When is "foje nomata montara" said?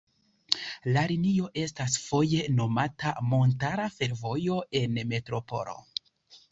2.05-3.87